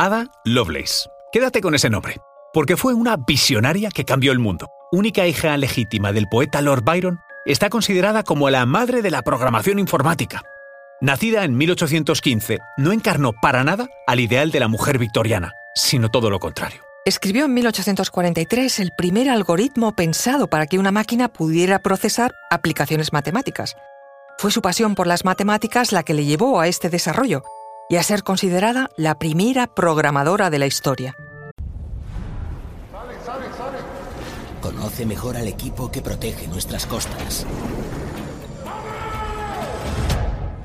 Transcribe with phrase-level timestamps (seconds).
[0.00, 1.10] Ada Lovelace.
[1.30, 2.16] Quédate con ese nombre,
[2.54, 4.66] porque fue una visionaria que cambió el mundo.
[4.90, 9.78] Única hija legítima del poeta Lord Byron, está considerada como la madre de la programación
[9.78, 10.40] informática.
[11.02, 16.30] Nacida en 1815, no encarnó para nada al ideal de la mujer victoriana, sino todo
[16.30, 16.80] lo contrario.
[17.04, 23.76] Escribió en 1843 el primer algoritmo pensado para que una máquina pudiera procesar aplicaciones matemáticas.
[24.38, 27.42] Fue su pasión por las matemáticas la que le llevó a este desarrollo
[27.90, 31.16] y a ser considerada la primera programadora de la historia.
[34.62, 37.46] Conoce mejor al equipo que protege nuestras costas.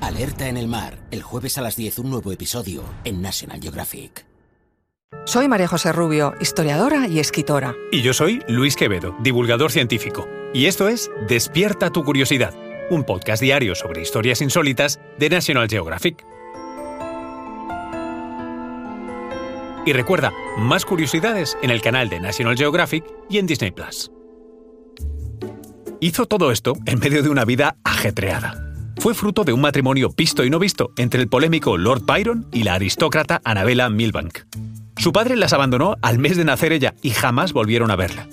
[0.00, 4.26] Alerta en el mar, el jueves a las 10 un nuevo episodio en National Geographic.
[5.24, 7.76] Soy María José Rubio, historiadora y escritora.
[7.92, 10.26] Y yo soy Luis Quevedo, divulgador científico.
[10.52, 12.52] Y esto es Despierta tu curiosidad
[12.92, 16.24] un podcast diario sobre historias insólitas de National Geographic.
[19.84, 24.12] Y recuerda, más curiosidades en el canal de National Geographic y en Disney Plus.
[26.00, 28.72] Hizo todo esto en medio de una vida ajetreada.
[28.98, 32.62] Fue fruto de un matrimonio visto y no visto entre el polémico Lord Byron y
[32.62, 34.40] la aristócrata Annabella Milbank.
[34.96, 38.28] Su padre las abandonó al mes de nacer ella y jamás volvieron a verla.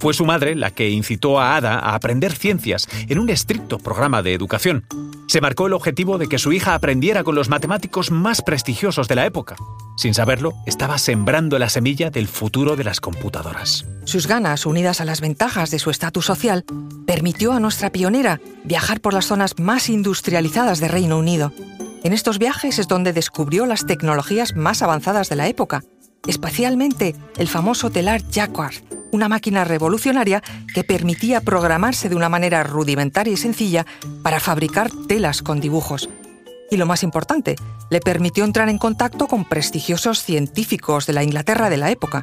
[0.00, 4.22] Fue su madre la que incitó a Ada a aprender ciencias en un estricto programa
[4.22, 4.84] de educación.
[5.28, 9.14] Se marcó el objetivo de que su hija aprendiera con los matemáticos más prestigiosos de
[9.14, 9.56] la época.
[10.00, 13.84] Sin saberlo, estaba sembrando la semilla del futuro de las computadoras.
[14.04, 16.64] Sus ganas, unidas a las ventajas de su estatus social,
[17.06, 21.52] permitió a nuestra pionera viajar por las zonas más industrializadas de Reino Unido.
[22.02, 25.84] En estos viajes es donde descubrió las tecnologías más avanzadas de la época,
[26.26, 28.76] especialmente el famoso telar Jacquard,
[29.12, 30.42] una máquina revolucionaria
[30.74, 33.84] que permitía programarse de una manera rudimentaria y sencilla
[34.22, 36.08] para fabricar telas con dibujos.
[36.70, 37.56] Y lo más importante,
[37.90, 42.22] le permitió entrar en contacto con prestigiosos científicos de la Inglaterra de la época.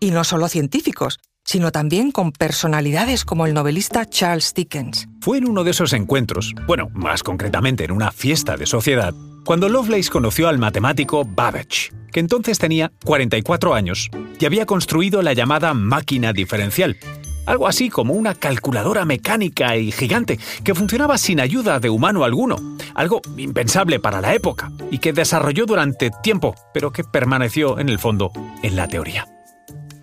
[0.00, 5.08] Y no solo científicos, sino también con personalidades como el novelista Charles Dickens.
[5.20, 9.14] Fue en uno de esos encuentros, bueno, más concretamente en una fiesta de sociedad,
[9.44, 14.08] cuando Lovelace conoció al matemático Babbage, que entonces tenía 44 años
[14.38, 16.96] y había construido la llamada máquina diferencial,
[17.46, 22.56] algo así como una calculadora mecánica y gigante que funcionaba sin ayuda de humano alguno,
[22.94, 27.98] algo impensable para la época y que desarrolló durante tiempo, pero que permaneció en el
[27.98, 28.32] fondo
[28.62, 29.26] en la teoría.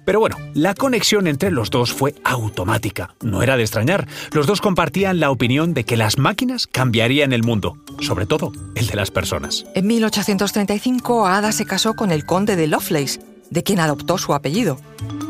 [0.09, 3.13] Pero bueno, la conexión entre los dos fue automática.
[3.21, 4.07] No era de extrañar.
[4.31, 8.87] Los dos compartían la opinión de que las máquinas cambiarían el mundo, sobre todo el
[8.87, 9.65] de las personas.
[9.75, 13.19] En 1835, Ada se casó con el conde de Lovelace,
[13.51, 14.79] de quien adoptó su apellido.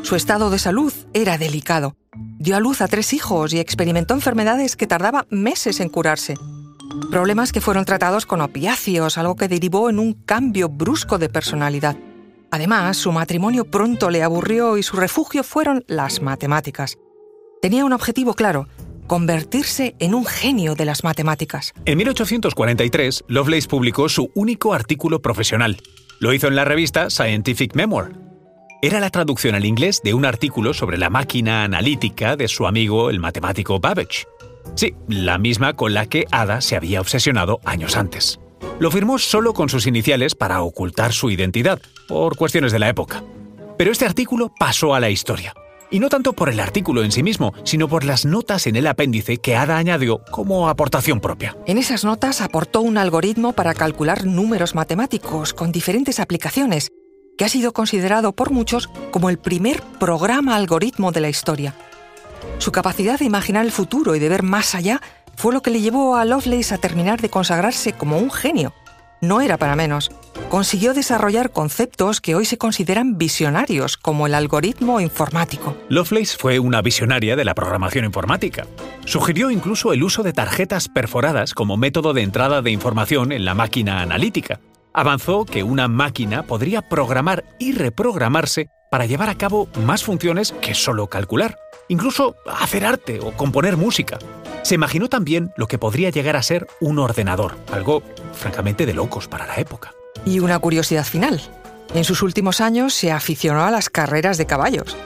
[0.04, 1.98] Su estado de salud era delicado.
[2.40, 6.36] Dio a luz a tres hijos y experimentó enfermedades que tardaba meses en curarse.
[7.12, 11.98] Problemas que fueron tratados con opiáceos, algo que derivó en un cambio brusco de personalidad.
[12.50, 16.98] Además, su matrimonio pronto le aburrió y su refugio fueron las matemáticas.
[17.62, 18.70] Tenía un objetivo claro,
[19.06, 21.74] convertirse en un genio de las matemáticas.
[21.84, 25.82] En 1843, Lovelace publicó su único artículo profesional.
[26.22, 28.29] Lo hizo en la revista Scientific Memoir.
[28.82, 33.10] Era la traducción al inglés de un artículo sobre la máquina analítica de su amigo
[33.10, 34.26] el matemático Babbage.
[34.76, 38.40] Sí, la misma con la que Ada se había obsesionado años antes.
[38.80, 43.22] Lo firmó solo con sus iniciales para ocultar su identidad, por cuestiones de la época.
[43.78, 45.54] Pero este artículo pasó a la historia.
[45.92, 48.88] Y no tanto por el artículo en sí mismo, sino por las notas en el
[48.88, 51.58] apéndice que Ada añadió como aportación propia.
[51.66, 56.92] En esas notas aportó un algoritmo para calcular números matemáticos con diferentes aplicaciones,
[57.40, 61.74] que ha sido considerado por muchos como el primer programa algoritmo de la historia.
[62.58, 65.02] Su capacidad de imaginar el futuro y de ver más allá
[65.38, 68.74] fue lo que le llevó a Lovelace a terminar de consagrarse como un genio.
[69.22, 70.12] No era para menos.
[70.50, 75.78] Consiguió desarrollar conceptos que hoy se consideran visionarios, como el algoritmo informático.
[75.88, 78.68] Lovelace fue una visionaria de la programación informática.
[79.06, 83.54] Sugirió incluso el uso de tarjetas perforadas como método de entrada de información en la
[83.54, 84.60] máquina analítica.
[84.94, 90.74] Avanzó que una máquina podría programar y reprogramarse para llevar a cabo más funciones que
[90.74, 91.58] solo calcular,
[91.88, 94.18] incluso hacer arte o componer música.
[94.64, 98.02] Se imaginó también lo que podría llegar a ser un ordenador, algo
[98.34, 99.94] francamente de locos para la época.
[100.26, 101.40] Y una curiosidad final.
[101.94, 104.98] En sus últimos años se aficionó a las carreras de caballos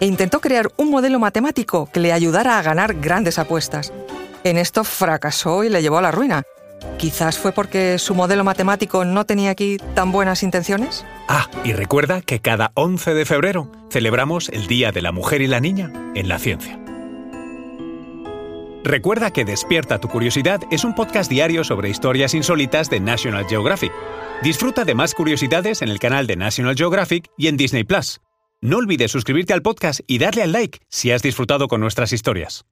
[0.00, 3.92] e intentó crear un modelo matemático que le ayudara a ganar grandes apuestas.
[4.44, 6.42] En esto fracasó y le llevó a la ruina.
[6.98, 11.04] Quizás fue porque su modelo matemático no tenía aquí tan buenas intenciones.
[11.28, 15.46] Ah, y recuerda que cada 11 de febrero celebramos el Día de la Mujer y
[15.46, 16.78] la Niña en la Ciencia.
[18.82, 23.92] Recuerda que Despierta tu Curiosidad es un podcast diario sobre historias insólitas de National Geographic.
[24.42, 28.20] Disfruta de más curiosidades en el canal de National Geographic y en Disney Plus.
[28.62, 32.64] No olvides suscribirte al podcast y darle al like si has disfrutado con nuestras historias.